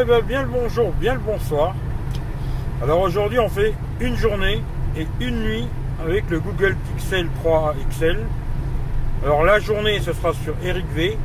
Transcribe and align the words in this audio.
Et 0.00 0.04
bien, 0.04 0.20
bien 0.20 0.42
le 0.42 0.48
bonjour, 0.48 0.92
bien 0.92 1.14
le 1.14 1.20
bonsoir. 1.20 1.74
Alors 2.80 3.00
aujourd'hui, 3.00 3.40
on 3.40 3.48
fait 3.48 3.74
une 4.00 4.14
journée 4.14 4.62
et 4.96 5.08
une 5.18 5.42
nuit 5.42 5.66
avec 6.00 6.30
le 6.30 6.38
Google 6.38 6.76
Pixel 6.76 7.28
3 7.40 7.74
XL. 7.90 8.24
Alors 9.24 9.42
la 9.42 9.58
journée, 9.58 9.98
ce 9.98 10.12
sera 10.12 10.32
sur 10.34 10.54
Eric 10.62 10.86
V. 10.90 11.18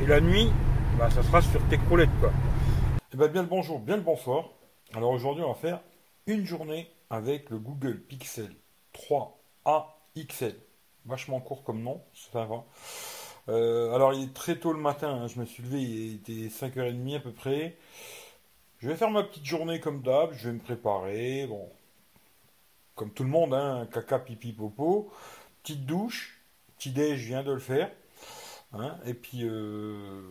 Et 0.00 0.06
la 0.06 0.22
nuit, 0.22 0.50
bah, 0.98 1.10
ça 1.10 1.22
sera 1.22 1.42
sur 1.42 1.60
Techroulette, 1.68 2.08
quoi. 2.18 2.32
Et 3.12 3.16
bien, 3.18 3.28
bien 3.28 3.42
le 3.42 3.48
bonjour, 3.48 3.78
bien 3.78 3.96
le 3.96 4.02
bonsoir. 4.02 4.48
Alors 4.94 5.10
aujourd'hui, 5.10 5.44
on 5.44 5.52
va 5.52 5.58
faire 5.58 5.80
une 6.26 6.46
journée 6.46 6.88
avec 7.10 7.50
le 7.50 7.58
Google 7.58 8.00
Pixel 8.00 8.54
3A 8.94 9.84
XL. 10.16 10.54
Vachement 11.04 11.40
court 11.40 11.62
comme 11.62 11.82
nom, 11.82 12.00
ça 12.14 12.46
va. 12.46 12.64
Euh, 13.48 13.92
alors 13.94 14.14
il 14.14 14.24
est 14.24 14.34
très 14.34 14.56
tôt 14.58 14.72
le 14.72 14.78
matin, 14.80 15.22
hein. 15.22 15.26
je 15.26 15.40
me 15.40 15.44
suis 15.44 15.62
levé, 15.62 15.80
il 15.82 16.14
était 16.16 16.48
5h30 16.48 17.16
à 17.16 17.20
peu 17.20 17.32
près. 17.32 17.76
Je 18.78 18.88
vais 18.88 18.96
faire 18.96 19.10
ma 19.10 19.22
petite 19.22 19.44
journée 19.44 19.80
comme 19.80 20.02
d'hab, 20.02 20.32
je 20.32 20.48
vais 20.48 20.54
me 20.54 20.60
préparer, 20.60 21.46
bon, 21.46 21.68
comme 22.94 23.10
tout 23.12 23.24
le 23.24 23.30
monde, 23.30 23.54
hein, 23.54 23.88
caca, 23.92 24.18
pipi, 24.18 24.52
popo, 24.52 25.10
petite 25.62 25.86
douche, 25.86 26.40
petit 26.76 26.90
déj, 26.90 27.20
je 27.20 27.28
viens 27.28 27.42
de 27.42 27.52
le 27.52 27.58
faire, 27.60 27.90
hein. 28.72 28.96
et 29.06 29.14
puis 29.14 29.44
euh, 29.44 30.22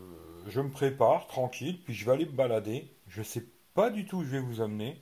je 0.48 0.62
me 0.62 0.70
prépare 0.70 1.28
tranquille, 1.28 1.82
puis 1.84 1.94
je 1.94 2.06
vais 2.06 2.12
aller 2.12 2.26
me 2.26 2.32
balader, 2.32 2.90
je 3.08 3.24
sais 3.24 3.46
pas 3.74 3.90
du 3.90 4.06
tout 4.06 4.18
où 4.18 4.24
je 4.24 4.30
vais 4.32 4.40
vous 4.40 4.62
amener, 4.62 5.02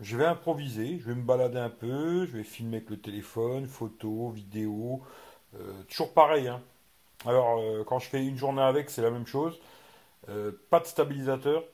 je 0.00 0.16
vais 0.16 0.26
improviser, 0.26 0.98
je 0.98 1.06
vais 1.06 1.14
me 1.14 1.22
balader 1.22 1.58
un 1.58 1.70
peu, 1.70 2.26
je 2.26 2.36
vais 2.38 2.44
filmer 2.44 2.78
avec 2.78 2.90
le 2.90 3.00
téléphone, 3.00 3.66
photos, 3.66 4.34
vidéos, 4.34 5.02
euh, 5.54 5.82
toujours 5.88 6.12
pareil, 6.12 6.48
hein. 6.48 6.62
Alors, 7.26 7.60
euh, 7.60 7.84
quand 7.84 7.98
je 7.98 8.08
fais 8.08 8.24
une 8.24 8.36
journée 8.36 8.62
avec, 8.62 8.90
c'est 8.90 9.02
la 9.02 9.10
même 9.10 9.26
chose. 9.26 9.60
Euh, 10.28 10.52
pas 10.70 10.80
de 10.80 10.86
stabilisateur. 10.86 11.64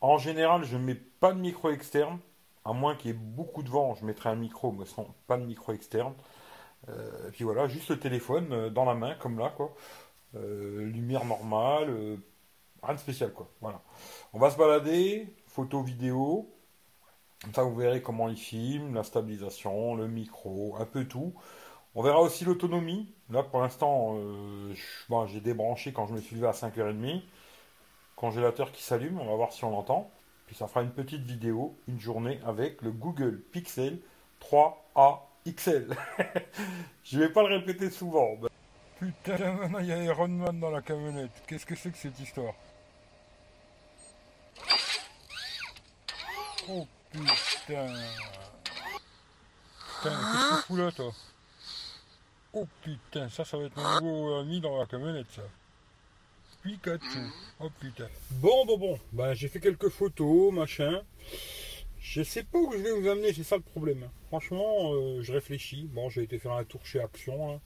En 0.00 0.18
général, 0.18 0.64
je 0.64 0.76
ne 0.76 0.82
mets 0.82 0.94
pas 0.94 1.32
de 1.32 1.38
micro 1.38 1.70
externe. 1.70 2.18
À 2.64 2.72
moins 2.72 2.96
qu'il 2.96 3.10
y 3.10 3.14
ait 3.14 3.18
beaucoup 3.18 3.62
de 3.62 3.68
vent, 3.68 3.94
je 3.94 4.04
mettrai 4.04 4.30
un 4.30 4.36
micro, 4.36 4.72
mais 4.72 4.86
sans 4.86 5.14
pas 5.26 5.36
de 5.36 5.44
micro 5.44 5.72
externe. 5.72 6.14
Euh, 6.88 7.28
et 7.28 7.30
puis 7.30 7.44
voilà, 7.44 7.68
juste 7.68 7.90
le 7.90 7.98
téléphone 7.98 8.70
dans 8.70 8.84
la 8.84 8.94
main, 8.94 9.14
comme 9.16 9.38
là, 9.38 9.52
quoi. 9.56 9.74
lumière 10.34 11.24
normale, 11.24 12.18
rien 12.82 12.94
de 12.94 12.98
spécial, 12.98 13.32
quoi. 13.32 13.48
Voilà. 13.60 13.80
On 14.32 14.38
va 14.38 14.50
se 14.50 14.56
balader, 14.56 15.34
photo, 15.46 15.82
vidéo. 15.82 16.50
Comme 17.42 17.54
ça, 17.54 17.62
vous 17.62 17.76
verrez 17.76 18.02
comment 18.02 18.28
il 18.28 18.38
filme, 18.38 18.94
la 18.94 19.04
stabilisation, 19.04 19.94
le 19.94 20.08
micro, 20.08 20.76
un 20.78 20.86
peu 20.86 21.04
tout. 21.04 21.34
On 21.94 22.02
verra 22.02 22.20
aussi 22.20 22.44
l'autonomie. 22.44 23.08
Là, 23.30 23.42
pour 23.42 23.60
l'instant, 23.60 24.16
euh, 24.16 24.74
j'ai 25.26 25.40
débranché 25.40 25.92
quand 25.92 26.06
je 26.06 26.14
me 26.14 26.20
suis 26.20 26.36
levé 26.36 26.48
à 26.48 26.52
5h30. 26.52 27.22
Congélateur 28.16 28.72
qui 28.72 28.82
s'allume, 28.82 29.20
on 29.20 29.26
va 29.26 29.34
voir 29.34 29.52
si 29.52 29.64
on 29.64 29.70
l'entend. 29.70 30.10
Puis 30.46 30.56
ça 30.56 30.66
fera 30.66 30.82
une 30.82 30.92
petite 30.92 31.22
vidéo, 31.22 31.78
une 31.88 32.00
journée 32.00 32.40
avec 32.44 32.82
le 32.82 32.90
Google 32.90 33.40
Pixel 33.52 33.98
3A 34.40 35.20
XL. 35.46 35.96
je 37.04 37.18
vais 37.18 37.28
pas 37.30 37.42
le 37.42 37.56
répéter 37.56 37.90
souvent. 37.90 38.36
Putain, 38.98 39.52
maintenant 39.54 39.78
il 39.78 39.86
y 39.86 39.92
a 39.92 40.02
Iron 40.02 40.28
Man 40.28 40.60
dans 40.60 40.70
la 40.70 40.82
camionnette. 40.82 41.30
Qu'est-ce 41.46 41.66
que 41.66 41.74
c'est 41.74 41.90
que 41.90 41.98
cette 41.98 42.18
histoire? 42.18 42.54
Oh 46.68 46.86
putain. 47.10 47.94
Putain, 49.96 50.10
qu'est-ce 50.10 50.50
que 50.50 50.60
tu 50.60 50.66
fous 50.66 50.76
là, 50.76 50.92
toi? 50.92 51.12
Oh 52.56 52.68
putain, 52.82 53.28
ça, 53.28 53.44
ça 53.44 53.56
va 53.56 53.64
être 53.64 53.76
mon 53.76 54.00
nouveau 54.00 54.34
ami 54.34 54.60
dans 54.60 54.78
la 54.78 54.86
camionnette, 54.86 55.30
ça. 55.30 55.42
Pikachu. 56.62 57.18
Oh 57.58 57.68
putain. 57.80 58.08
Bon, 58.30 58.64
bon, 58.64 58.78
bon. 58.78 58.98
Ben, 59.12 59.34
j'ai 59.34 59.48
fait 59.48 59.60
quelques 59.60 59.88
photos, 59.88 60.52
machin. 60.52 61.02
Je 61.98 62.22
sais 62.22 62.44
pas 62.44 62.58
où 62.58 62.72
je 62.72 62.78
vais 62.78 62.92
vous 62.92 63.08
amener, 63.08 63.32
c'est 63.32 63.42
ça 63.42 63.56
le 63.56 63.62
problème. 63.62 64.08
Franchement, 64.28 64.92
euh, 64.94 65.22
je 65.22 65.32
réfléchis. 65.32 65.88
Bon, 65.92 66.08
j'ai 66.10 66.22
été 66.22 66.38
faire 66.38 66.52
un 66.52 66.64
tour 66.64 66.80
chez 66.86 67.00
Action. 67.00 67.60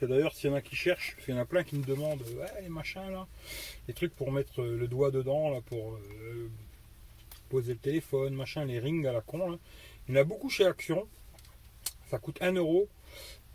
D'ailleurs, 0.00 0.32
s'il 0.32 0.50
y 0.50 0.52
en 0.52 0.56
a 0.56 0.60
qui 0.60 0.76
cherchent, 0.76 1.16
il 1.26 1.34
y 1.34 1.36
en 1.36 1.40
a 1.40 1.44
plein 1.44 1.64
qui 1.64 1.74
me 1.76 1.84
demandent 1.84 2.22
ouais, 2.22 2.62
les 2.62 2.68
machins 2.68 3.10
là, 3.10 3.26
les 3.88 3.94
trucs 3.94 4.14
pour 4.14 4.30
mettre 4.30 4.62
euh, 4.62 4.76
le 4.76 4.86
doigt 4.86 5.10
dedans, 5.10 5.50
là, 5.50 5.60
pour 5.62 5.94
euh, 5.94 6.48
poser 7.48 7.72
le 7.72 7.78
téléphone, 7.78 8.34
machin, 8.34 8.64
les 8.64 8.78
rings 8.78 9.04
à 9.06 9.12
la 9.12 9.20
con. 9.20 9.58
Il 10.06 10.14
y 10.14 10.18
en 10.18 10.20
a 10.20 10.24
beaucoup 10.24 10.48
chez 10.48 10.64
Action. 10.64 11.08
Ça 12.10 12.18
coûte 12.18 12.38
1 12.40 12.52
euro. 12.52 12.88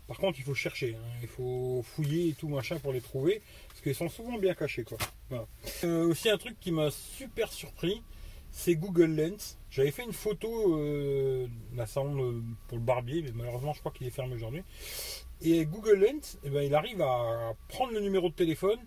Par 0.08 0.18
contre, 0.18 0.38
il 0.40 0.44
faut 0.44 0.53
chercher, 0.53 0.96
hein. 0.96 1.18
il 1.22 1.28
faut 1.28 1.81
fouiller 1.84 2.30
et 2.30 2.34
tout 2.34 2.50
machin 2.50 2.78
pour 2.78 2.91
les 2.91 3.02
trouver, 3.02 3.41
parce 3.69 3.81
qu'ils 3.81 3.96
sont 3.96 4.09
souvent 4.09 4.38
bien 4.38 4.53
cachés. 4.53 4.84
Quoi. 4.84 4.97
Euh, 5.84 6.08
aussi 6.08 6.30
un 6.30 6.38
truc 6.38 6.59
qui 6.59 6.72
m'a 6.72 6.91
super 6.91 7.52
surpris, 7.52 8.02
c'est 8.52 8.75
Google 8.75 9.16
Lens. 9.16 9.58
J'avais 9.72 9.91
fait 9.91 10.03
une 10.03 10.14
photo 10.14 10.78
euh, 10.78 11.47
d'un 11.72 11.86
salon 11.86 12.44
pour 12.68 12.78
le 12.78 12.84
barbier, 12.84 13.22
mais 13.24 13.31
malheureusement 13.34 13.74
je 13.74 13.80
crois 13.80 13.91
qu'il 13.91 14.06
est 14.06 14.12
fermé 14.12 14.36
aujourd'hui. 14.36 14.64
Et 15.41 15.66
Google 15.66 16.00
Lens, 16.00 16.38
eh 16.44 16.50
ben, 16.50 16.62
il 16.62 16.75
arrive 16.75 17.02
à 17.02 17.53
prendre 17.68 17.94
le 17.94 18.00
numéro 18.00 18.30
de 18.30 18.34
téléphone, 18.34 18.80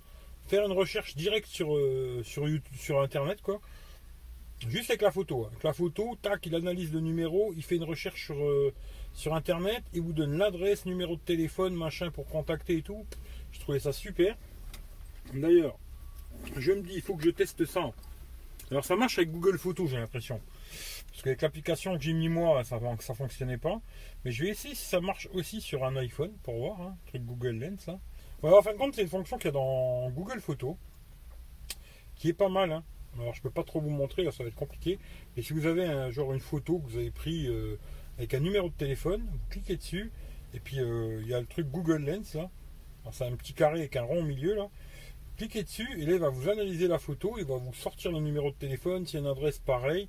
faire 0.46 0.64
une 0.64 0.72
recherche 0.72 1.16
directe 1.16 1.48
sur, 1.48 1.76
euh, 1.76 2.22
sur, 2.24 2.48
YouTube, 2.48 2.74
sur 2.78 3.00
Internet, 3.00 3.42
quoi. 3.42 3.60
Juste 4.68 4.90
avec 4.90 5.02
la 5.02 5.10
photo. 5.10 5.46
Avec 5.46 5.62
la 5.62 5.74
photo, 5.74 6.16
tac, 6.22 6.46
il 6.46 6.54
analyse 6.54 6.92
le 6.92 7.00
numéro, 7.00 7.52
il 7.56 7.62
fait 7.62 7.76
une 7.76 7.84
recherche 7.84 8.24
sur, 8.24 8.42
euh, 8.42 8.72
sur 9.16 9.34
internet, 9.34 9.82
il 9.94 10.02
vous 10.02 10.12
donne 10.12 10.36
l'adresse, 10.36 10.84
numéro 10.84 11.16
de 11.16 11.20
téléphone, 11.20 11.74
machin 11.74 12.10
pour 12.10 12.26
contacter 12.26 12.76
et 12.76 12.82
tout. 12.82 13.06
Je 13.50 13.58
trouvais 13.60 13.80
ça 13.80 13.90
super. 13.90 14.36
D'ailleurs, 15.32 15.78
je 16.54 16.72
me 16.72 16.82
dis, 16.82 16.92
il 16.96 17.00
faut 17.00 17.16
que 17.16 17.24
je 17.24 17.30
teste 17.30 17.64
ça. 17.64 17.92
Alors 18.70 18.84
ça 18.84 18.94
marche 18.94 19.16
avec 19.16 19.30
Google 19.30 19.58
Photos, 19.58 19.88
j'ai 19.88 19.96
l'impression. 19.96 20.38
Parce 21.08 21.22
qu'avec 21.22 21.40
l'application 21.40 21.96
que 21.96 22.02
j'ai 22.02 22.12
mis 22.12 22.28
moi, 22.28 22.62
ça 22.64 22.78
ne 22.78 23.14
fonctionnait 23.14 23.56
pas. 23.56 23.80
Mais 24.24 24.32
je 24.32 24.44
vais 24.44 24.50
essayer 24.50 24.74
si 24.74 24.84
ça 24.84 25.00
marche 25.00 25.30
aussi 25.32 25.62
sur 25.62 25.86
un 25.86 25.96
iPhone 25.96 26.32
pour 26.42 26.58
voir. 26.58 26.80
Hein, 26.82 26.96
truc 27.06 27.22
Google 27.22 27.58
Lens. 27.58 27.88
Hein. 27.88 27.98
en 28.42 28.60
fin 28.60 28.74
de 28.74 28.78
compte, 28.78 28.94
c'est 28.94 29.02
une 29.02 29.08
fonction 29.08 29.38
qu'il 29.38 29.46
y 29.46 29.48
a 29.48 29.52
dans 29.52 30.10
Google 30.10 30.40
Photos. 30.40 30.76
Qui 32.16 32.28
est 32.28 32.34
pas 32.34 32.50
mal. 32.50 32.70
Hein. 32.70 32.84
Alors 33.18 33.32
je 33.32 33.40
peux 33.40 33.50
pas 33.50 33.64
trop 33.64 33.80
vous 33.80 33.88
montrer, 33.88 34.24
là 34.24 34.30
ça 34.30 34.42
va 34.42 34.50
être 34.50 34.56
compliqué. 34.56 34.98
Mais 35.34 35.42
si 35.42 35.54
vous 35.54 35.64
avez 35.64 35.86
un 35.86 36.10
genre 36.10 36.34
une 36.34 36.40
photo 36.40 36.80
que 36.80 36.90
vous 36.90 36.98
avez 36.98 37.10
pris 37.10 37.46
euh, 37.46 37.78
avec 38.18 38.34
un 38.34 38.40
numéro 38.40 38.68
de 38.68 38.74
téléphone, 38.74 39.22
vous 39.30 39.38
cliquez 39.50 39.76
dessus, 39.76 40.10
et 40.54 40.60
puis 40.60 40.80
euh, 40.80 41.20
il 41.22 41.28
y 41.28 41.34
a 41.34 41.40
le 41.40 41.46
truc 41.46 41.68
Google 41.68 42.04
Lens 42.04 42.34
là. 42.34 42.50
C'est 43.12 43.24
un 43.24 43.36
petit 43.36 43.52
carré 43.52 43.80
avec 43.80 43.94
un 43.94 44.02
rond 44.02 44.20
au 44.20 44.24
milieu 44.24 44.54
là. 44.54 44.68
Cliquez 45.36 45.62
dessus 45.62 45.88
et 45.98 46.06
là 46.06 46.14
il 46.14 46.18
va 46.18 46.30
vous 46.30 46.48
analyser 46.48 46.88
la 46.88 46.98
photo, 46.98 47.36
il 47.38 47.44
va 47.44 47.56
vous 47.56 47.74
sortir 47.74 48.10
le 48.10 48.20
numéro 48.20 48.50
de 48.50 48.56
téléphone, 48.56 49.06
s'il 49.06 49.20
y 49.20 49.22
a 49.22 49.26
une 49.26 49.30
adresse 49.30 49.58
pareille. 49.58 50.08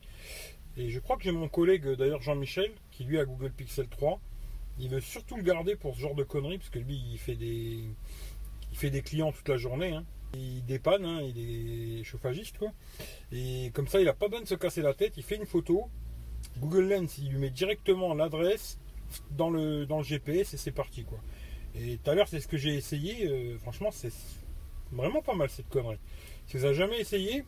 Et 0.78 0.90
je 0.90 1.00
crois 1.00 1.18
que 1.18 1.23
j'ai 1.23 1.31
mon 1.31 1.50
collègue 1.50 1.88
d'ailleurs 1.95 2.22
Jean-Michel 2.22 2.72
qui 2.91 3.03
lui 3.03 3.19
a 3.19 3.25
Google 3.25 3.51
Pixel 3.51 3.88
3. 3.88 4.19
Il 4.79 4.89
veut 4.89 5.01
surtout 5.01 5.35
le 5.35 5.44
garder 5.44 5.75
pour 5.75 5.95
ce 5.95 6.01
genre 6.01 6.16
de 6.16 6.24
conneries 6.24 6.59
parce 6.59 6.69
que 6.69 6.79
lui 6.79 6.95
il 7.12 7.18
fait 7.18 7.35
des 7.35 7.84
il 8.72 8.78
fait 8.78 8.89
des 8.89 9.01
clients 9.01 9.31
toute 9.31 9.50
la 9.50 9.57
journée. 9.57 9.94
Hein. 9.94 10.06
Il 10.34 10.63
dépanne, 10.66 11.06
hein, 11.06 11.22
il 11.22 12.00
est 12.00 12.03
chauffagiste 12.03 12.57
quoi. 12.57 12.72
Et 13.31 13.72
comme 13.74 13.88
ça, 13.88 14.00
il 14.01 14.07
a 14.07 14.13
pas 14.13 14.28
besoin 14.28 14.44
de 14.44 14.47
se 14.47 14.56
casser 14.56 14.81
la 14.81 14.94
tête. 14.94 15.13
Il 15.18 15.24
fait 15.24 15.35
une 15.35 15.45
photo. 15.45 15.89
Google 16.57 16.90
Lens, 16.90 17.18
il 17.18 17.29
lui 17.29 17.40
met 17.40 17.50
directement 17.50 18.13
l'adresse 18.13 18.79
dans 19.31 19.50
le, 19.50 19.85
dans 19.85 19.97
le 19.97 20.03
GPS 20.03 20.53
et 20.53 20.57
c'est 20.57 20.72
parti 20.72 21.03
quoi. 21.03 21.19
Et 21.75 21.97
tout 21.97 22.09
à 22.09 22.16
l'heure, 22.16 22.28
c'est 22.28 22.40
ce 22.40 22.47
que 22.47 22.57
j'ai 22.57 22.75
essayé. 22.75 23.28
Euh, 23.28 23.57
franchement, 23.59 23.90
c'est 23.91 24.12
vraiment 24.92 25.21
pas 25.21 25.36
mal 25.36 25.50
cette 25.50 25.69
connerie. 25.69 26.00
Si 26.48 26.57
vous 26.57 26.63
n'avez 26.63 26.75
jamais 26.75 27.00
essayé, 27.00 27.44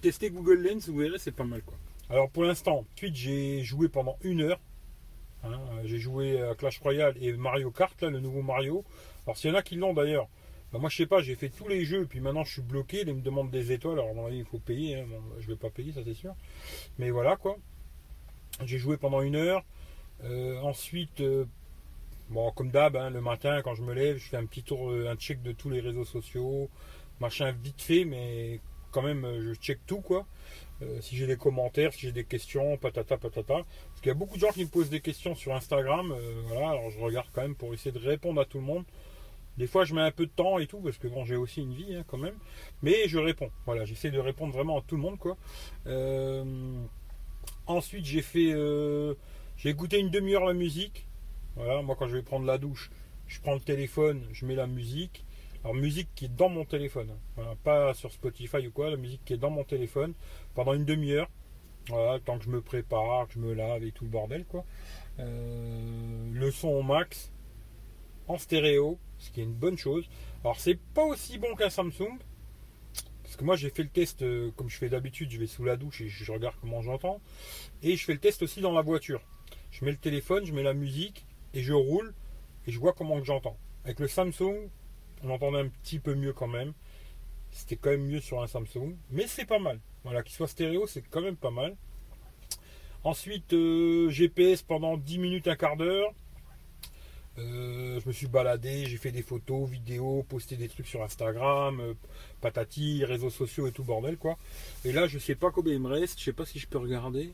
testez 0.00 0.30
Google 0.30 0.62
Lens, 0.62 0.88
vous 0.88 0.98
verrez, 0.98 1.18
c'est 1.18 1.32
pas 1.32 1.44
mal 1.44 1.62
quoi. 1.62 1.76
Alors 2.10 2.30
pour 2.30 2.44
l'instant, 2.44 2.84
ensuite 2.94 3.14
j'ai 3.14 3.62
joué 3.62 3.88
pendant 3.88 4.16
une 4.22 4.42
heure. 4.42 4.60
Hein. 5.44 5.58
j'ai 5.84 5.98
joué 5.98 6.40
à 6.40 6.54
Clash 6.54 6.78
Royale 6.80 7.14
et 7.20 7.32
Mario 7.34 7.70
Kart, 7.70 8.00
là, 8.00 8.08
le 8.08 8.20
nouveau 8.20 8.42
Mario. 8.42 8.84
Alors 9.26 9.36
s'il 9.36 9.50
y 9.50 9.52
en 9.52 9.56
a 9.56 9.62
qui 9.62 9.76
l'ont 9.76 9.92
d'ailleurs, 9.92 10.28
bah, 10.74 10.80
moi, 10.80 10.90
je 10.90 10.96
sais 10.96 11.06
pas, 11.06 11.20
j'ai 11.20 11.36
fait 11.36 11.50
tous 11.50 11.68
les 11.68 11.84
jeux, 11.84 12.04
puis 12.04 12.18
maintenant 12.18 12.42
je 12.42 12.54
suis 12.54 12.62
bloqué. 12.62 13.02
Ils 13.06 13.14
me 13.14 13.20
demandent 13.20 13.52
des 13.52 13.70
étoiles. 13.70 14.00
Alors, 14.00 14.10
à 14.10 14.12
mon 14.12 14.26
avis, 14.26 14.38
il 14.38 14.44
faut 14.44 14.58
payer. 14.58 14.96
Hein. 14.96 15.06
je 15.38 15.46
vais 15.46 15.54
pas 15.54 15.70
payer, 15.70 15.92
ça 15.92 16.00
c'est 16.04 16.14
sûr. 16.14 16.34
Mais 16.98 17.10
voilà 17.10 17.36
quoi. 17.36 17.56
J'ai 18.62 18.78
joué 18.78 18.96
pendant 18.96 19.20
une 19.20 19.36
heure. 19.36 19.64
Euh, 20.22 20.60
ensuite, 20.60 21.20
euh, 21.20 21.44
bon, 22.30 22.50
comme 22.52 22.70
d'hab, 22.70 22.96
hein, 22.96 23.10
le 23.10 23.20
matin, 23.20 23.60
quand 23.62 23.74
je 23.74 23.82
me 23.82 23.92
lève, 23.92 24.16
je 24.16 24.28
fais 24.28 24.36
un 24.36 24.46
petit 24.46 24.62
tour, 24.62 24.90
euh, 24.90 25.08
un 25.10 25.16
check 25.16 25.42
de 25.42 25.52
tous 25.52 25.70
les 25.70 25.80
réseaux 25.80 26.04
sociaux. 26.04 26.70
Machin 27.20 27.52
vite 27.62 27.82
fait, 27.82 28.04
mais 28.04 28.60
quand 28.90 29.02
même, 29.02 29.26
je 29.40 29.54
check 29.54 29.80
tout 29.86 30.00
quoi. 30.00 30.26
si 31.00 31.16
j'ai 31.16 31.26
des 31.26 31.36
commentaires, 31.36 31.92
si 31.92 32.00
j'ai 32.00 32.12
des 32.12 32.24
questions, 32.24 32.76
patata 32.76 33.16
patata. 33.16 33.54
Parce 33.54 34.00
qu'il 34.00 34.08
y 34.08 34.10
a 34.10 34.14
beaucoup 34.14 34.36
de 34.36 34.40
gens 34.40 34.50
qui 34.50 34.64
me 34.64 34.68
posent 34.68 34.90
des 34.90 35.00
questions 35.00 35.34
sur 35.34 35.54
Instagram. 35.54 36.14
voilà, 36.46 36.70
alors 36.70 36.90
je 36.90 36.98
regarde 36.98 37.26
quand 37.32 37.42
même 37.42 37.54
pour 37.54 37.72
essayer 37.72 37.92
de 37.92 37.98
répondre 37.98 38.40
à 38.40 38.44
tout 38.44 38.58
le 38.58 38.64
monde. 38.64 38.84
Des 39.56 39.68
fois, 39.68 39.84
je 39.84 39.94
mets 39.94 40.00
un 40.00 40.10
peu 40.10 40.26
de 40.26 40.32
temps 40.32 40.58
et 40.58 40.66
tout, 40.66 40.78
parce 40.78 40.98
que 40.98 41.06
bon, 41.06 41.24
j'ai 41.24 41.36
aussi 41.36 41.62
une 41.62 41.74
vie 41.74 41.94
hein, 41.94 42.04
quand 42.08 42.18
même. 42.18 42.34
Mais 42.82 43.06
je 43.06 43.18
réponds. 43.18 43.50
Voilà, 43.66 43.84
j'essaie 43.84 44.10
de 44.10 44.18
répondre 44.18 44.52
vraiment 44.52 44.78
à 44.78 44.82
tout 44.82 44.96
le 44.96 45.02
monde, 45.02 45.18
quoi. 45.18 45.36
Ensuite, 47.66 48.04
j'ai 48.04 48.22
fait. 48.22 48.52
Euh, 48.52 49.14
j'ai 49.56 49.70
écouté 49.70 49.98
une 49.98 50.10
demi-heure 50.10 50.44
la 50.44 50.54
musique. 50.54 51.06
Voilà, 51.56 51.82
moi, 51.82 51.96
quand 51.98 52.08
je 52.08 52.16
vais 52.16 52.22
prendre 52.22 52.46
la 52.46 52.58
douche, 52.58 52.90
je 53.26 53.40
prends 53.40 53.54
le 53.54 53.60
téléphone, 53.60 54.22
je 54.32 54.46
mets 54.46 54.56
la 54.56 54.66
musique. 54.66 55.24
Alors 55.64 55.74
musique 55.74 56.08
qui 56.14 56.26
est 56.26 56.36
dans 56.36 56.50
mon 56.50 56.66
téléphone, 56.66 57.08
hein. 57.38 57.42
pas 57.62 57.94
sur 57.94 58.12
Spotify 58.12 58.66
ou 58.66 58.70
quoi, 58.70 58.90
la 58.90 58.98
musique 58.98 59.24
qui 59.24 59.32
est 59.32 59.38
dans 59.38 59.48
mon 59.48 59.64
téléphone 59.64 60.12
pendant 60.54 60.74
une 60.74 60.84
demi-heure. 60.84 61.30
Voilà, 61.88 62.20
tant 62.20 62.38
que 62.38 62.44
je 62.44 62.50
me 62.50 62.60
prépare, 62.60 63.28
que 63.28 63.34
je 63.34 63.38
me 63.38 63.54
lave 63.54 63.82
et 63.82 63.90
tout 63.90 64.04
le 64.04 64.10
bordel 64.10 64.44
quoi. 64.44 64.66
Euh, 65.20 66.30
le 66.32 66.50
son 66.50 66.68
au 66.68 66.82
max, 66.82 67.32
en 68.28 68.36
stéréo, 68.36 68.98
ce 69.16 69.30
qui 69.30 69.40
est 69.40 69.44
une 69.44 69.54
bonne 69.54 69.78
chose. 69.78 70.06
Alors 70.42 70.60
c'est 70.60 70.78
pas 70.92 71.04
aussi 71.04 71.38
bon 71.38 71.54
qu'un 71.54 71.70
Samsung, 71.70 72.18
parce 73.34 73.40
que 73.40 73.46
moi 73.46 73.56
j'ai 73.56 73.70
fait 73.70 73.82
le 73.82 73.88
test 73.88 74.22
euh, 74.22 74.52
comme 74.52 74.70
je 74.70 74.76
fais 74.76 74.88
d'habitude, 74.88 75.28
je 75.28 75.40
vais 75.40 75.48
sous 75.48 75.64
la 75.64 75.76
douche 75.76 76.00
et 76.02 76.08
je 76.08 76.30
regarde 76.30 76.54
comment 76.60 76.82
j'entends. 76.82 77.20
Et 77.82 77.96
je 77.96 78.04
fais 78.04 78.12
le 78.12 78.20
test 78.20 78.42
aussi 78.42 78.60
dans 78.60 78.70
la 78.70 78.80
voiture. 78.80 79.20
Je 79.72 79.84
mets 79.84 79.90
le 79.90 79.96
téléphone, 79.96 80.46
je 80.46 80.52
mets 80.52 80.62
la 80.62 80.72
musique 80.72 81.26
et 81.52 81.60
je 81.60 81.72
roule 81.72 82.14
et 82.68 82.70
je 82.70 82.78
vois 82.78 82.92
comment 82.92 83.20
j'entends. 83.24 83.58
Avec 83.84 83.98
le 83.98 84.06
Samsung, 84.06 84.68
on 85.24 85.30
entendait 85.30 85.58
un 85.58 85.66
petit 85.66 85.98
peu 85.98 86.14
mieux 86.14 86.32
quand 86.32 86.46
même. 86.46 86.74
C'était 87.50 87.74
quand 87.74 87.90
même 87.90 88.06
mieux 88.06 88.20
sur 88.20 88.40
un 88.40 88.46
Samsung, 88.46 88.94
mais 89.10 89.26
c'est 89.26 89.46
pas 89.46 89.58
mal. 89.58 89.80
Voilà, 90.04 90.22
qu'il 90.22 90.36
soit 90.36 90.46
stéréo, 90.46 90.86
c'est 90.86 91.02
quand 91.02 91.20
même 91.20 91.36
pas 91.36 91.50
mal. 91.50 91.74
Ensuite, 93.02 93.52
euh, 93.52 94.10
GPS 94.10 94.62
pendant 94.62 94.96
10 94.96 95.18
minutes, 95.18 95.48
un 95.48 95.56
quart 95.56 95.76
d'heure. 95.76 96.14
Euh, 97.94 98.00
je 98.00 98.08
me 98.08 98.12
suis 98.12 98.26
baladé, 98.26 98.86
j'ai 98.86 98.96
fait 98.96 99.12
des 99.12 99.22
photos, 99.22 99.68
vidéos, 99.68 100.24
posté 100.28 100.56
des 100.56 100.68
trucs 100.68 100.86
sur 100.86 101.02
Instagram, 101.02 101.80
euh, 101.80 101.94
patati, 102.40 103.04
réseaux 103.04 103.30
sociaux 103.30 103.66
et 103.66 103.72
tout 103.72 103.84
bordel 103.84 104.16
quoi. 104.16 104.36
Et 104.84 104.92
là, 104.92 105.06
je 105.06 105.18
sais 105.18 105.34
pas 105.34 105.50
combien 105.50 105.74
il 105.74 105.80
me 105.80 105.88
reste, 105.88 106.18
je 106.18 106.24
sais 106.24 106.32
pas 106.32 106.46
si 106.46 106.58
je 106.58 106.66
peux 106.66 106.78
regarder. 106.78 107.32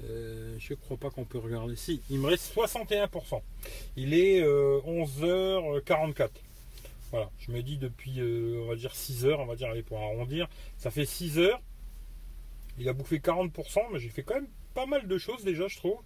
je 0.00 0.74
crois 0.74 0.96
pas 0.96 1.10
qu'on 1.10 1.24
peut 1.24 1.38
regarder. 1.38 1.76
Si, 1.76 2.02
il 2.10 2.18
me 2.18 2.26
reste 2.26 2.52
61%. 2.54 3.40
Il 3.96 4.14
est 4.14 4.42
11h44. 4.42 6.30
Voilà, 7.12 7.30
je 7.38 7.52
me 7.52 7.62
dis 7.62 7.76
depuis, 7.76 8.20
euh, 8.20 8.62
on 8.64 8.68
va 8.68 8.74
dire 8.74 8.94
6 8.94 9.26
heures, 9.26 9.40
on 9.40 9.44
va 9.44 9.54
dire, 9.54 9.68
allez, 9.68 9.82
pour 9.82 9.98
arrondir, 9.98 10.48
ça 10.78 10.90
fait 10.90 11.04
6 11.04 11.38
heures. 11.38 11.60
Il 12.78 12.88
a 12.88 12.94
bouffé 12.94 13.18
40%, 13.18 13.80
mais 13.92 13.98
j'ai 13.98 14.08
fait 14.08 14.22
quand 14.22 14.36
même 14.36 14.48
pas 14.72 14.86
mal 14.86 15.06
de 15.06 15.18
choses 15.18 15.44
déjà, 15.44 15.68
je 15.68 15.76
trouve. 15.76 15.98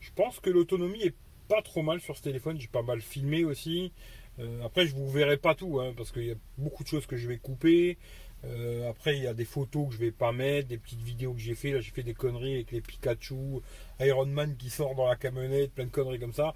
Je 0.00 0.10
pense 0.16 0.40
que 0.40 0.50
l'autonomie 0.50 1.00
est 1.00 1.14
pas 1.48 1.62
trop 1.62 1.82
mal 1.82 2.00
sur 2.00 2.16
ce 2.16 2.22
téléphone. 2.22 2.60
J'ai 2.60 2.68
pas 2.68 2.82
mal 2.82 3.00
filmé 3.00 3.44
aussi. 3.44 3.92
Euh, 4.38 4.64
après, 4.64 4.86
je 4.86 4.94
vous 4.94 5.10
verrai 5.10 5.36
pas 5.36 5.54
tout, 5.54 5.80
hein, 5.80 5.92
parce 5.96 6.10
qu'il 6.12 6.24
y 6.24 6.30
a 6.30 6.36
beaucoup 6.58 6.82
de 6.82 6.88
choses 6.88 7.06
que 7.06 7.16
je 7.16 7.28
vais 7.28 7.38
couper. 7.38 7.98
Euh, 8.44 8.90
après, 8.90 9.16
il 9.16 9.22
y 9.22 9.26
a 9.26 9.34
des 9.34 9.44
photos 9.44 9.88
que 9.88 9.94
je 9.94 9.98
vais 9.98 10.10
pas 10.10 10.32
mettre, 10.32 10.68
des 10.68 10.78
petites 10.78 11.02
vidéos 11.02 11.32
que 11.34 11.40
j'ai 11.40 11.54
fait. 11.54 11.72
Là, 11.72 11.80
j'ai 11.80 11.92
fait 11.92 12.02
des 12.02 12.14
conneries 12.14 12.54
avec 12.54 12.72
les 12.72 12.80
Pikachu, 12.80 13.60
Iron 14.00 14.26
Man 14.26 14.56
qui 14.56 14.70
sort 14.70 14.94
dans 14.94 15.06
la 15.06 15.16
camionnette, 15.16 15.72
plein 15.72 15.84
de 15.84 15.90
conneries 15.90 16.18
comme 16.18 16.32
ça. 16.32 16.54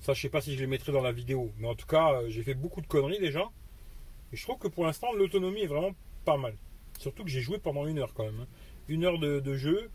Ça, 0.00 0.14
je 0.14 0.20
sais 0.20 0.30
pas 0.30 0.40
si 0.40 0.54
je 0.54 0.60
les 0.60 0.66
mettrai 0.66 0.92
dans 0.92 1.02
la 1.02 1.12
vidéo. 1.12 1.52
Mais 1.58 1.68
en 1.68 1.74
tout 1.74 1.86
cas, 1.86 2.14
euh, 2.14 2.30
j'ai 2.30 2.42
fait 2.42 2.54
beaucoup 2.54 2.80
de 2.80 2.86
conneries 2.86 3.20
déjà. 3.20 3.50
Et 4.32 4.36
je 4.36 4.42
trouve 4.42 4.58
que 4.58 4.68
pour 4.68 4.86
l'instant, 4.86 5.12
l'autonomie 5.12 5.62
est 5.62 5.66
vraiment 5.66 5.92
pas 6.24 6.36
mal. 6.36 6.54
Surtout 6.98 7.24
que 7.24 7.30
j'ai 7.30 7.40
joué 7.40 7.58
pendant 7.58 7.86
une 7.86 7.98
heure 7.98 8.14
quand 8.14 8.24
même. 8.24 8.40
Hein. 8.40 8.46
Une 8.88 9.04
heure 9.04 9.18
de, 9.18 9.54
jeu. 9.54 9.90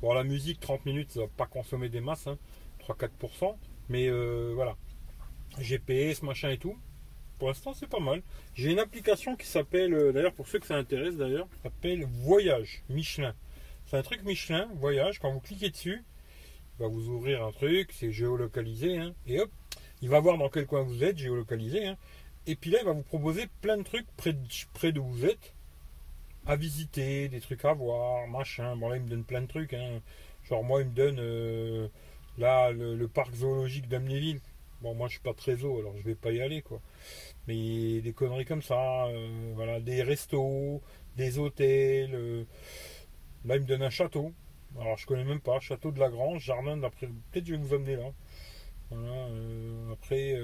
Bon, 0.00 0.14
la 0.14 0.24
musique, 0.24 0.60
30 0.60 0.86
minutes, 0.86 1.12
ça 1.12 1.20
va 1.20 1.28
pas 1.28 1.46
consommer 1.46 1.88
des 1.88 2.00
masses. 2.00 2.28
3-4%. 2.80 3.56
Mais 3.90 4.08
euh, 4.08 4.52
voilà. 4.54 4.76
GPS, 5.58 6.22
machin 6.22 6.50
et 6.50 6.58
tout. 6.58 6.78
Pour 7.38 7.48
l'instant, 7.48 7.74
c'est 7.74 7.88
pas 7.88 8.00
mal. 8.00 8.22
J'ai 8.54 8.70
une 8.70 8.78
application 8.78 9.36
qui 9.36 9.46
s'appelle, 9.46 9.92
euh, 9.92 10.12
d'ailleurs, 10.12 10.32
pour 10.32 10.48
ceux 10.48 10.58
que 10.58 10.66
ça 10.66 10.76
intéresse 10.76 11.16
d'ailleurs, 11.16 11.48
s'appelle 11.62 12.04
Voyage 12.04 12.82
Michelin. 12.88 13.34
C'est 13.86 13.98
un 13.98 14.02
truc 14.02 14.22
Michelin, 14.24 14.68
Voyage. 14.76 15.18
Quand 15.18 15.32
vous 15.32 15.40
cliquez 15.40 15.70
dessus, 15.70 16.02
va 16.78 16.88
vous 16.88 17.08
ouvrir 17.08 17.44
un 17.44 17.52
truc, 17.52 17.90
c'est 17.92 18.12
géolocalisé, 18.12 18.96
hein, 18.96 19.12
et 19.26 19.40
hop, 19.40 19.50
il 20.00 20.08
va 20.08 20.20
voir 20.20 20.38
dans 20.38 20.48
quel 20.48 20.66
coin 20.66 20.82
vous 20.82 21.04
êtes, 21.04 21.18
géolocalisé, 21.18 21.86
hein, 21.86 21.96
et 22.46 22.56
puis 22.56 22.70
là, 22.70 22.78
il 22.80 22.86
va 22.86 22.92
vous 22.92 23.02
proposer 23.02 23.48
plein 23.60 23.76
de 23.76 23.82
trucs 23.82 24.06
près 24.16 24.32
de, 24.32 24.40
près 24.72 24.96
où 24.96 25.04
vous 25.04 25.26
êtes, 25.26 25.54
à 26.46 26.56
visiter, 26.56 27.28
des 27.28 27.40
trucs 27.40 27.64
à 27.66 27.74
voir, 27.74 28.26
machin. 28.28 28.76
Bon, 28.76 28.88
là, 28.88 28.96
il 28.96 29.02
me 29.02 29.08
donne 29.08 29.24
plein 29.24 29.42
de 29.42 29.46
trucs, 29.46 29.74
hein. 29.74 30.00
genre 30.48 30.64
moi, 30.64 30.80
il 30.80 30.88
me 30.88 30.94
donne, 30.94 31.18
euh, 31.20 31.88
là, 32.38 32.70
le, 32.72 33.08
parc 33.08 33.34
zoologique 33.34 33.88
d'Amnéville. 33.88 34.40
Bon, 34.82 34.94
moi, 34.94 35.08
je 35.08 35.12
suis 35.12 35.22
pas 35.22 35.34
très 35.34 35.56
zoo, 35.56 35.78
alors 35.78 35.96
je 35.98 36.02
vais 36.02 36.14
pas 36.14 36.32
y 36.32 36.40
aller, 36.40 36.62
quoi. 36.62 36.80
Mais 37.46 38.00
des 38.00 38.12
conneries 38.12 38.44
comme 38.46 38.62
ça, 38.62 39.06
euh, 39.06 39.52
voilà, 39.54 39.80
des 39.80 40.02
restos, 40.02 40.82
des 41.16 41.38
hôtels. 41.38 42.14
Euh, 42.14 42.44
là, 43.44 43.56
il 43.56 43.62
me 43.62 43.66
donne 43.66 43.82
un 43.82 43.90
château. 43.90 44.32
Alors 44.78 44.96
je 44.96 45.06
connais 45.06 45.24
même 45.24 45.40
pas, 45.40 45.58
Château 45.58 45.90
de 45.90 45.98
la 45.98 46.10
Grange, 46.10 46.44
jardin 46.44 46.76
d'après. 46.76 47.08
Peut-être 47.08 47.46
je 47.46 47.54
vais 47.54 47.58
vous 47.58 47.74
amener 47.74 47.96
là. 47.96 48.12
Euh, 48.92 49.92
après, 49.92 50.38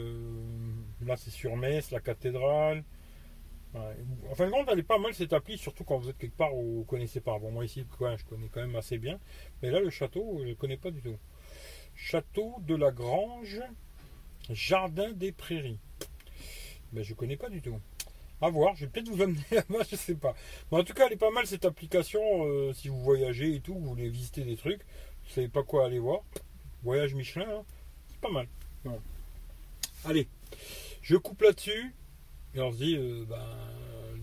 là 1.06 1.16
c'est 1.16 1.30
sur 1.30 1.56
Metz, 1.56 1.92
la 1.92 2.00
cathédrale. 2.00 2.82
En 4.30 4.34
fin 4.34 4.46
de 4.46 4.50
compte, 4.50 4.68
elle 4.72 4.78
est 4.78 4.82
pas 4.82 4.98
mal 4.98 5.14
cette 5.14 5.32
appli, 5.32 5.58
surtout 5.58 5.84
quand 5.84 5.98
vous 5.98 6.08
êtes 6.08 6.18
quelque 6.18 6.36
part 6.36 6.54
où 6.56 6.78
vous 6.78 6.84
connaissez 6.84 7.20
pas. 7.20 7.38
Bon, 7.38 7.50
moi 7.50 7.64
ici, 7.64 7.84
je 8.00 8.24
connais 8.24 8.48
quand 8.48 8.60
même 8.60 8.76
assez 8.76 8.98
bien. 8.98 9.18
Mais 9.62 9.70
là, 9.70 9.80
le 9.80 9.90
château, 9.90 10.38
je 10.42 10.48
ne 10.48 10.54
connais 10.54 10.76
pas 10.76 10.90
du 10.90 11.02
tout. 11.02 11.16
Château 11.96 12.56
de 12.60 12.74
la 12.74 12.90
Grange, 12.90 13.60
jardin 14.50 15.10
des 15.12 15.32
prairies. 15.32 15.80
Ben, 16.92 17.02
je 17.02 17.14
connais 17.14 17.36
pas 17.36 17.48
du 17.48 17.62
tout. 17.62 17.80
À 18.40 18.50
voir, 18.50 18.76
je 18.76 18.84
vais 18.84 18.90
peut-être 18.90 19.08
vous 19.08 19.22
amener 19.22 19.40
là-bas, 19.50 19.84
je 19.90 19.96
sais 19.96 20.14
pas. 20.14 20.34
Mais 20.70 20.78
en 20.78 20.84
tout 20.84 20.92
cas, 20.92 21.06
elle 21.06 21.14
est 21.14 21.16
pas 21.16 21.30
mal 21.30 21.46
cette 21.46 21.64
application 21.64 22.20
euh, 22.44 22.72
si 22.74 22.88
vous 22.88 23.00
voyagez 23.00 23.54
et 23.54 23.60
tout, 23.60 23.74
vous 23.74 23.88
voulez 23.88 24.10
visiter 24.10 24.44
des 24.44 24.56
trucs, 24.56 24.82
vous 25.24 25.30
savez 25.30 25.48
pas 25.48 25.62
quoi 25.62 25.86
aller 25.86 25.98
voir. 25.98 26.20
Voyage 26.82 27.14
Michelin, 27.14 27.48
hein, 27.48 27.64
c'est 28.08 28.20
pas 28.20 28.30
mal. 28.30 28.46
Allez, 30.04 30.28
je 31.02 31.16
coupe 31.16 31.42
là-dessus 31.42 31.94
et 32.54 32.60
on 32.60 32.70
se 32.70 32.76
dit 32.76 32.96
euh, 32.96 33.24
ben, 33.28 33.42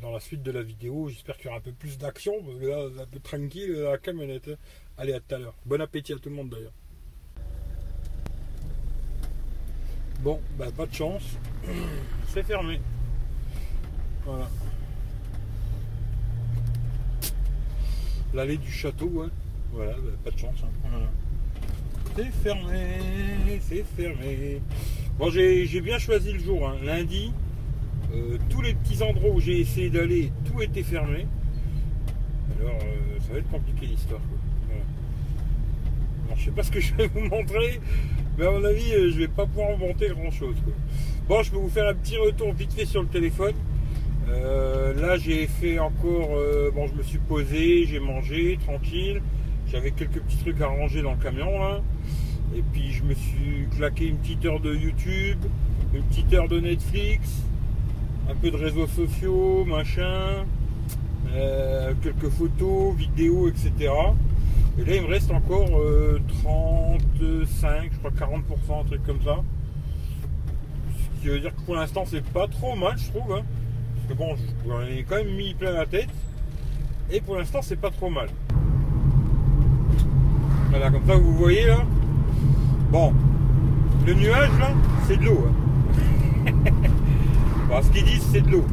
dans 0.01 0.11
la 0.11 0.19
suite 0.19 0.43
de 0.43 0.51
la 0.51 0.61
vidéo, 0.61 1.09
j'espère 1.09 1.35
qu'il 1.37 1.45
y 1.45 1.49
aura 1.49 1.57
un 1.57 1.61
peu 1.61 1.73
plus 1.73 1.97
d'action 1.97 2.41
parce 2.43 2.59
que 2.59 2.65
là, 2.65 2.89
un 3.01 3.05
peu 3.07 3.19
tranquille 3.19 3.73
la 3.73 3.97
camionnette. 3.97 4.47
Hein. 4.47 4.57
Allez, 4.97 5.13
à 5.13 5.19
tout 5.19 5.35
à 5.35 5.39
l'heure. 5.39 5.55
Bon 5.65 5.81
appétit 5.81 6.13
à 6.13 6.17
tout 6.17 6.29
le 6.29 6.35
monde 6.35 6.49
d'ailleurs. 6.49 6.71
Bon, 10.23 10.39
ben, 10.57 10.71
pas 10.71 10.85
de 10.85 10.93
chance, 10.93 11.37
c'est 12.29 12.43
fermé. 12.43 12.79
Voilà. 14.25 14.49
L'allée 18.33 18.55
du 18.55 18.71
château, 18.71 19.21
hein. 19.21 19.29
Voilà, 19.73 19.91
bah, 19.91 20.11
pas 20.23 20.31
de 20.31 20.39
chance. 20.39 20.63
Hein. 20.63 20.99
C'est 22.15 22.31
fermé, 22.31 23.59
c'est 23.59 23.83
fermé. 23.97 24.61
Bon, 25.19 25.29
j'ai 25.29 25.81
bien 25.81 25.99
choisi 25.99 26.31
le 26.31 26.39
jour, 26.39 26.69
hein. 26.69 26.77
lundi. 26.81 27.33
Euh, 28.13 28.37
tous 28.49 28.61
les 28.61 28.75
petits 28.75 29.03
endroits 29.03 29.31
où 29.31 29.41
j'ai 29.41 29.59
essayé 29.59 29.89
d'aller, 29.89 30.31
tout 30.45 30.61
était 30.61 30.83
fermé. 30.83 31.27
Alors, 32.61 32.77
euh, 32.81 33.19
ça 33.27 33.33
va 33.33 33.39
être 33.39 33.49
compliqué 33.49 33.87
l'histoire. 33.87 34.21
Alors, 36.27 36.37
je 36.37 36.45
sais 36.45 36.51
pas 36.51 36.63
ce 36.63 36.71
que 36.71 36.79
je 36.79 36.93
vais 36.93 37.07
vous 37.07 37.27
montrer, 37.27 37.81
mais 38.37 38.47
à 38.47 38.51
mon 38.51 38.63
avis, 38.63 38.91
euh, 38.93 39.11
je 39.11 39.17
vais 39.19 39.27
pas 39.27 39.45
pouvoir 39.45 39.77
monter 39.77 40.07
grand 40.07 40.31
chose. 40.31 40.55
Bon, 41.27 41.43
je 41.43 41.51
peux 41.51 41.57
vous 41.57 41.69
faire 41.69 41.87
un 41.87 41.93
petit 41.93 42.17
retour 42.17 42.51
vite 42.53 42.73
fait 42.73 42.85
sur 42.85 43.01
le 43.01 43.07
téléphone. 43.07 43.53
Euh, 44.29 44.93
là, 44.99 45.17
j'ai 45.17 45.45
fait 45.45 45.77
encore. 45.77 46.29
Euh, 46.35 46.71
bon, 46.71 46.87
je 46.87 46.93
me 46.93 47.03
suis 47.03 47.19
posé, 47.19 47.85
j'ai 47.85 47.99
mangé 47.99 48.57
tranquille. 48.65 49.21
J'avais 49.71 49.91
quelques 49.91 50.19
petits 50.19 50.37
trucs 50.37 50.61
à 50.61 50.67
ranger 50.67 51.01
dans 51.01 51.11
le 51.11 51.17
camion 51.17 51.59
là. 51.59 51.81
Et 52.55 52.63
puis, 52.71 52.91
je 52.91 53.03
me 53.03 53.13
suis 53.13 53.67
claqué 53.75 54.07
une 54.07 54.17
petite 54.17 54.43
heure 54.45 54.59
de 54.59 54.73
YouTube, 54.73 55.39
une 55.93 56.03
petite 56.03 56.33
heure 56.33 56.47
de 56.47 56.59
Netflix, 56.59 57.43
un 58.29 58.35
peu 58.35 58.51
de 58.51 58.57
réseaux 58.57 58.87
sociaux, 58.87 59.65
machin, 59.65 60.45
quelques 62.03 62.29
photos, 62.29 62.95
vidéos, 62.95 63.47
etc. 63.47 63.91
Et 64.77 64.85
là, 64.85 64.95
il 64.95 65.01
me 65.03 65.07
reste 65.07 65.31
encore 65.31 65.69
35, 66.43 67.91
je 67.91 67.97
crois 67.99 68.11
40%, 68.11 68.81
un 68.81 68.83
truc 68.85 69.05
comme 69.05 69.21
ça. 69.23 69.43
Ce 70.95 71.21
qui 71.21 71.27
veut 71.27 71.39
dire 71.39 71.55
que 71.55 71.61
pour 71.61 71.75
l'instant, 71.75 72.03
c'est 72.05 72.23
pas 72.23 72.47
trop 72.47 72.75
mal, 72.75 72.97
je 72.97 73.09
trouve. 73.09 73.33
Hein 73.33 73.43
que 74.07 74.13
bon, 74.13 74.35
j'en 74.67 74.81
ai 74.81 75.05
quand 75.07 75.15
même 75.15 75.35
mis 75.35 75.53
plein 75.53 75.71
la 75.71 75.85
tête. 75.85 76.09
Et 77.11 77.21
pour 77.21 77.35
l'instant, 77.35 77.59
c'est 77.61 77.79
pas 77.79 77.91
trop 77.91 78.09
mal. 78.09 78.27
Voilà, 80.69 80.89
comme 80.89 81.05
ça, 81.05 81.15
vous 81.15 81.33
voyez 81.33 81.65
là. 81.65 81.79
Bon, 82.91 83.13
le 84.05 84.13
nuage 84.13 84.49
là, 84.59 84.71
c'est 85.07 85.17
de 85.17 85.25
l'eau. 85.25 85.47
Hein. 85.47 86.51
ce 87.81 87.89
qu'ils 87.91 88.05
disent, 88.05 88.27
c'est 88.31 88.41
de 88.41 88.49
l'eau. 88.49 88.65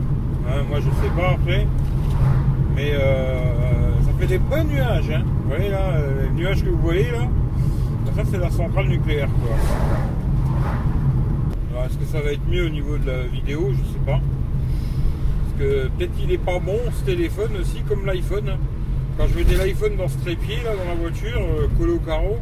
Hein, 0.48 0.62
moi, 0.68 0.78
je 0.80 0.84
sais 0.84 1.14
pas 1.16 1.30
après. 1.30 1.66
Mais 2.74 2.92
euh, 2.94 3.69
des 4.26 4.38
bons 4.38 4.64
nuages. 4.64 5.10
Hein. 5.10 5.22
Vous 5.24 5.48
voyez 5.48 5.70
là, 5.70 5.92
euh, 5.94 6.24
les 6.24 6.30
nuages 6.30 6.62
que 6.62 6.68
vous 6.68 6.78
voyez 6.78 7.10
là, 7.10 7.28
ça 8.16 8.22
c'est 8.30 8.38
la 8.38 8.50
centrale 8.50 8.88
nucléaire. 8.88 9.28
Alors, 11.70 11.84
est-ce 11.84 11.98
que 11.98 12.04
ça 12.04 12.20
va 12.20 12.32
être 12.32 12.46
mieux 12.48 12.66
au 12.66 12.70
niveau 12.70 12.98
de 12.98 13.06
la 13.06 13.22
vidéo? 13.24 13.70
Je 13.72 13.92
sais 13.92 14.04
pas 14.04 14.20
peut-être 15.60 16.14
qu'il 16.16 16.32
est 16.32 16.38
pas 16.38 16.58
bon 16.58 16.78
ce 16.98 17.04
téléphone 17.04 17.50
aussi 17.60 17.82
comme 17.88 18.06
l'iPhone. 18.06 18.56
Quand 19.18 19.26
je 19.26 19.34
mettais 19.36 19.56
l'iPhone 19.56 19.96
dans 19.96 20.08
ce 20.08 20.16
trépied 20.18 20.56
là 20.64 20.74
dans 20.74 20.88
la 20.88 20.94
voiture, 20.94 21.38
euh, 21.38 21.66
collé 21.78 21.92
au 21.92 21.98
carreau, 21.98 22.38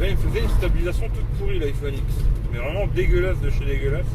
là 0.00 0.08
il 0.08 0.16
me 0.16 0.20
faisait 0.20 0.42
une 0.42 0.50
stabilisation 0.50 1.06
toute 1.08 1.26
pourrie 1.38 1.58
l'iPhone 1.58 1.94
X. 1.94 2.24
Mais 2.52 2.58
vraiment 2.58 2.86
dégueulasse 2.94 3.40
de 3.40 3.50
chez 3.50 3.64
dégueulasse. 3.64 4.06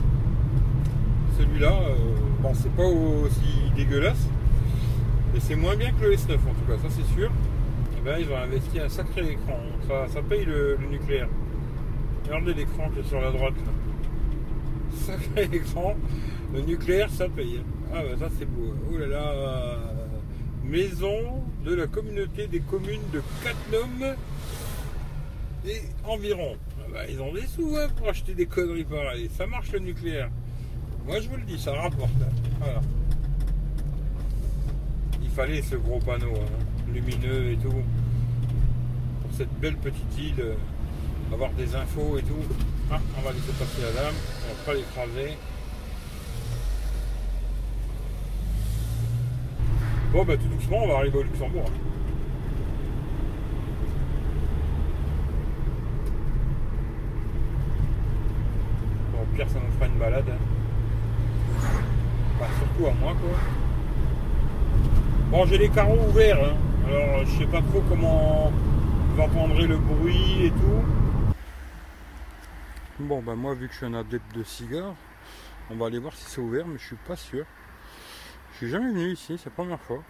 celui-là. 1.37 1.71
Euh, 1.71 1.95
bon, 2.41 2.51
c'est 2.55 2.71
pas 2.71 2.83
aussi 2.83 3.71
dégueulasse, 3.75 4.27
mais 5.33 5.39
c'est 5.39 5.55
moins 5.55 5.75
bien 5.75 5.91
que 5.91 6.05
le 6.05 6.15
S9 6.15 6.33
en 6.33 6.37
tout 6.37 6.65
cas, 6.67 6.77
ça 6.81 6.89
c'est 6.89 7.15
sûr. 7.15 7.29
Et 7.29 7.95
eh 7.97 8.01
ben, 8.05 8.17
ils 8.19 8.31
ont 8.31 8.37
investi 8.37 8.79
un 8.79 8.89
sacré 8.89 9.31
écran. 9.31 9.59
Ça, 9.87 10.21
paye 10.21 10.45
le, 10.45 10.77
nucléaire. 10.89 11.27
Regardez 12.25 12.53
l'écran 12.53 12.89
qui 12.93 12.99
est 12.99 13.09
sur 13.09 13.19
la 13.19 13.31
droite. 13.31 13.55
Sacré 14.93 15.49
écran. 15.51 15.95
Le 16.53 16.61
nucléaire, 16.61 17.09
ça 17.09 17.27
paye. 17.27 17.61
Ah 17.93 18.01
bah 18.03 18.15
ça 18.19 18.29
c'est 18.37 18.45
beau. 18.45 18.73
Oh 18.91 18.97
là 18.97 19.07
là. 19.07 19.77
Maison 20.63 21.43
de 21.65 21.73
la 21.75 21.87
communauté 21.87 22.47
des 22.47 22.59
communes 22.59 23.01
de 23.11 23.21
Catnum 23.43 24.15
et 25.67 25.81
environ. 26.05 26.55
Ah 26.79 26.87
bah, 26.93 26.99
ils 27.09 27.21
ont 27.21 27.33
des 27.33 27.47
sous 27.47 27.75
hein, 27.75 27.87
pour 27.97 28.09
acheter 28.09 28.33
des 28.33 28.45
conneries 28.45 28.85
pareilles. 28.85 29.29
Ça 29.35 29.45
marche 29.45 29.71
le 29.71 29.79
nucléaire. 29.79 30.29
Moi 31.05 31.19
je 31.19 31.27
vous 31.27 31.37
le 31.37 31.43
dis, 31.43 31.59
ça 31.59 31.73
rapporte. 31.73 32.11
Hein. 32.21 32.49
Voilà. 32.59 32.81
Fallait 35.35 35.61
ce 35.61 35.75
gros 35.77 35.99
panneau 35.99 36.33
hein, 36.35 36.91
lumineux 36.93 37.51
et 37.53 37.57
tout. 37.57 37.69
Pour 37.71 39.31
cette 39.31 39.53
belle 39.61 39.77
petite 39.77 40.17
île, 40.17 40.33
euh, 40.39 40.55
avoir 41.31 41.51
des 41.51 41.75
infos 41.75 42.17
et 42.17 42.23
tout. 42.23 42.43
Ah, 42.91 42.99
on 43.17 43.21
va 43.21 43.31
laisser 43.31 43.53
passer 43.53 43.81
la 43.81 43.91
dame, 44.01 44.13
on 44.43 44.53
va 44.53 44.65
pas 44.65 44.73
l'écraser. 44.73 45.37
Bon 50.11 50.25
bah 50.25 50.35
tout 50.35 50.47
doucement 50.47 50.83
on 50.83 50.87
va 50.87 50.95
arriver 50.95 51.19
au 51.19 51.23
Luxembourg. 51.23 51.71
Bon 59.13 59.21
au 59.21 59.35
pire 59.35 59.47
ça 59.47 59.59
nous 59.65 59.71
fera 59.77 59.85
une 59.85 59.99
balade. 59.99 60.25
Hein. 60.29 60.39
Bah, 62.39 62.47
surtout 62.59 62.87
à 62.87 62.93
moi 62.93 63.13
quoi. 63.13 63.68
Bon 65.29 65.45
j'ai 65.45 65.59
les 65.59 65.69
carreaux 65.69 66.07
ouverts, 66.07 66.43
hein. 66.43 66.57
alors 66.87 67.23
je 67.23 67.37
sais 67.37 67.45
pas 67.45 67.61
trop 67.61 67.83
comment 67.87 68.51
vous 68.51 69.21
entendrez 69.21 69.67
le 69.67 69.77
bruit 69.77 70.47
et 70.47 70.49
tout. 70.49 70.83
Bon 72.99 73.21
bah 73.21 73.35
moi 73.35 73.53
vu 73.53 73.67
que 73.67 73.73
je 73.73 73.77
suis 73.77 73.85
un 73.85 73.93
adepte 73.93 74.35
de 74.35 74.41
cigares, 74.41 74.95
on 75.69 75.75
va 75.75 75.85
aller 75.85 75.99
voir 75.99 76.15
si 76.15 76.25
c'est 76.25 76.41
ouvert 76.41 76.65
mais 76.65 76.79
je 76.79 76.85
suis 76.87 76.95
pas 76.95 77.15
sûr. 77.15 77.45
Je 78.53 78.57
suis 78.57 78.69
jamais 78.69 78.89
venu 78.89 79.11
ici, 79.11 79.37
c'est 79.37 79.51
la 79.51 79.55
première 79.55 79.79
fois. 79.81 80.01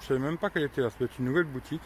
Je 0.00 0.06
savais 0.06 0.20
même 0.20 0.38
pas 0.38 0.48
qu'elle 0.48 0.64
était 0.64 0.80
là, 0.80 0.88
ça 0.88 0.96
doit 0.98 1.08
être 1.08 1.18
une 1.18 1.26
nouvelle 1.26 1.44
boutique. 1.44 1.82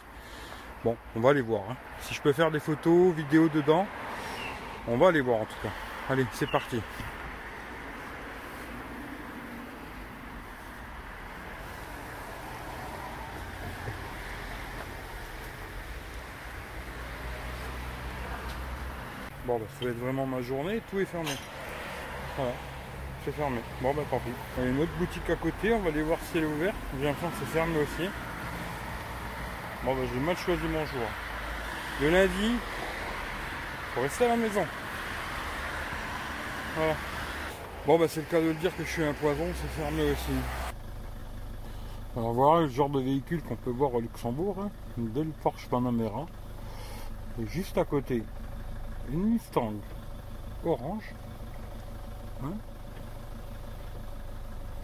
Bon, 0.85 0.95
on 1.17 1.19
va 1.19 1.31
aller 1.31 1.41
voir. 1.41 1.63
Hein. 1.69 1.75
Si 1.99 2.13
je 2.13 2.21
peux 2.21 2.31
faire 2.31 2.49
des 2.49 2.61
photos, 2.61 3.13
vidéos 3.13 3.49
dedans, 3.49 3.85
on 4.87 4.97
va 4.97 5.09
aller 5.09 5.19
voir 5.19 5.41
en 5.41 5.45
tout 5.45 5.59
cas. 5.61 5.71
Allez, 6.09 6.25
c'est 6.31 6.49
parti. 6.49 6.79
Bon, 19.47 19.57
bah, 19.57 19.65
ça 19.79 19.85
va 19.85 19.91
être 19.91 19.97
vraiment 19.97 20.27
ma 20.27 20.41
journée, 20.41 20.81
tout 20.91 20.99
est 20.99 21.05
fermé. 21.05 21.31
Voilà 22.35 22.51
fermé. 23.31 23.59
Bon 23.81 23.93
bah 23.93 24.03
tant 24.09 24.19
pis. 24.19 24.31
Il 24.57 24.63
y 24.63 24.67
a 24.67 24.69
une 24.69 24.79
autre 24.79 24.91
boutique 24.97 25.29
à 25.29 25.35
côté, 25.35 25.73
on 25.73 25.79
va 25.79 25.89
aller 25.89 26.03
voir 26.03 26.19
si 26.31 26.37
elle 26.37 26.43
est 26.43 26.47
ouverte. 26.47 26.75
L'impression 27.01 27.29
que 27.29 27.35
c'est 27.39 27.51
fermé 27.51 27.79
aussi. 27.79 28.09
Bon 29.83 29.95
bah 29.95 30.01
j'ai 30.11 30.19
mal 30.19 30.37
choisi 30.37 30.63
mon 30.63 30.85
jour. 30.85 31.07
Le 32.01 32.09
lundi, 32.09 32.55
faut 33.93 34.01
rester 34.01 34.25
à 34.25 34.29
la 34.29 34.37
maison. 34.37 34.65
Voilà. 36.75 36.95
Bon 37.85 37.99
bah 37.99 38.05
c'est 38.07 38.21
le 38.21 38.25
cas 38.27 38.39
de 38.39 38.47
le 38.47 38.53
dire 38.55 38.75
que 38.75 38.83
je 38.83 38.89
suis 38.89 39.03
un 39.03 39.13
poison, 39.13 39.45
c'est 39.55 39.81
fermé 39.81 40.11
aussi. 40.11 40.37
Alors 42.15 42.33
voilà 42.33 42.61
le 42.61 42.67
genre 42.67 42.89
de 42.89 42.99
véhicule 42.99 43.41
qu'on 43.43 43.55
peut 43.55 43.69
voir 43.69 43.93
au 43.93 44.01
Luxembourg, 44.01 44.57
hein. 44.59 44.69
une 44.97 45.07
belle 45.07 45.31
Porsche 45.43 45.67
juste 47.45 47.77
à 47.77 47.85
côté, 47.85 48.23
une 49.11 49.31
Mustang 49.31 49.73
orange. 50.65 51.13
Hein 52.43 52.53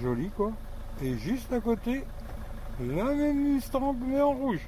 Joli 0.01 0.30
quoi. 0.30 0.51
Et 1.01 1.18
juste 1.18 1.51
à 1.51 1.60
côté, 1.60 2.03
la 2.80 3.03
même 3.06 3.53
Mustang 3.53 3.96
mais 4.06 4.22
en 4.22 4.34
rouge. 4.34 4.68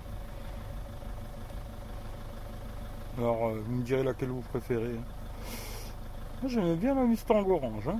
Alors 3.18 3.48
euh, 3.48 3.62
vous 3.66 3.76
me 3.76 3.84
direz 3.84 4.04
laquelle 4.04 4.30
vous 4.30 4.42
préférez. 4.42 4.98
Hein. 4.98 6.48
Moi 6.50 6.76
bien 6.76 6.96
la 6.96 7.04
Mustang 7.04 7.48
orange. 7.48 7.88
Hein. 7.88 8.00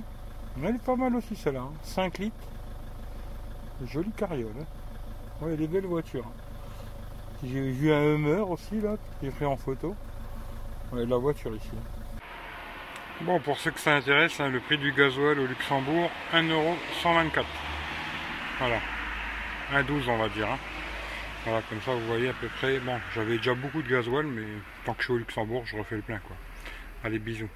Elle 0.62 0.76
est 0.76 0.82
pas 0.82 0.96
mal 0.96 1.14
aussi 1.16 1.36
celle-là. 1.36 1.64
5 1.82 2.04
hein. 2.04 2.22
litres. 2.24 2.36
Jolie 3.84 4.10
carriole. 4.12 4.52
Hein. 4.60 5.44
Ouais, 5.44 5.52
elle 5.52 5.62
est 5.62 5.68
belle 5.68 5.86
voiture. 5.86 6.24
J'ai 7.44 7.70
vu 7.70 7.92
un 7.92 8.14
Hummer 8.14 8.40
aussi 8.40 8.80
là, 8.80 8.96
j'ai 9.22 9.30
pris 9.30 9.44
en 9.44 9.56
photo. 9.56 9.94
Ouais, 10.92 11.04
la 11.04 11.16
voiture 11.16 11.54
ici. 11.54 11.70
Bon, 13.22 13.40
pour 13.40 13.58
ceux 13.58 13.70
que 13.70 13.80
ça 13.80 13.96
intéresse, 13.96 14.38
hein, 14.40 14.48
le 14.48 14.60
prix 14.60 14.78
du 14.78 14.92
gasoil 14.92 15.38
au 15.40 15.46
Luxembourg, 15.46 16.10
1,124€. 16.32 17.44
Voilà. 18.58 18.78
1,12€ 19.72 20.08
on 20.08 20.18
va 20.18 20.28
dire. 20.28 20.48
Hein. 20.50 20.58
Voilà, 21.44 21.62
comme 21.68 21.80
ça 21.80 21.92
vous 21.92 22.06
voyez 22.06 22.28
à 22.28 22.32
peu 22.32 22.48
près. 22.48 22.78
Bon, 22.80 22.98
j'avais 23.14 23.38
déjà 23.38 23.54
beaucoup 23.54 23.82
de 23.82 23.88
gasoil, 23.88 24.26
mais 24.26 24.46
tant 24.84 24.94
que 24.94 25.00
je 25.00 25.04
suis 25.04 25.14
au 25.14 25.18
Luxembourg, 25.18 25.64
je 25.64 25.76
refais 25.76 25.96
le 25.96 26.02
plein 26.02 26.18
quoi. 26.18 26.36
Allez, 27.04 27.18
bisous. 27.18 27.48